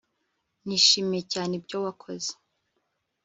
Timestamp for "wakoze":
1.85-2.31